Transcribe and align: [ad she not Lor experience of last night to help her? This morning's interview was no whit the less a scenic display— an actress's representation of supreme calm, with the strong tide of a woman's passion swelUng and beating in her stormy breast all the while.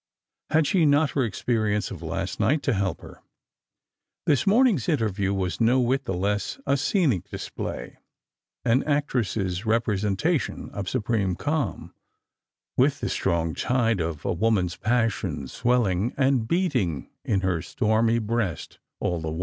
[ad 0.49 0.65
she 0.65 0.83
not 0.83 1.15
Lor 1.15 1.23
experience 1.25 1.91
of 1.91 2.01
last 2.01 2.39
night 2.39 2.63
to 2.63 2.73
help 2.73 3.01
her? 3.01 3.21
This 4.25 4.47
morning's 4.47 4.89
interview 4.89 5.31
was 5.31 5.61
no 5.61 5.79
whit 5.79 6.05
the 6.05 6.15
less 6.15 6.59
a 6.65 6.75
scenic 6.75 7.29
display— 7.29 7.99
an 8.65 8.81
actress's 8.85 9.63
representation 9.63 10.71
of 10.71 10.89
supreme 10.89 11.35
calm, 11.35 11.93
with 12.75 12.99
the 12.99 13.09
strong 13.09 13.53
tide 13.53 13.99
of 13.99 14.25
a 14.25 14.33
woman's 14.33 14.75
passion 14.75 15.43
swelUng 15.45 16.15
and 16.17 16.47
beating 16.47 17.11
in 17.23 17.41
her 17.41 17.61
stormy 17.61 18.17
breast 18.17 18.79
all 18.99 19.19
the 19.21 19.29
while. 19.29 19.39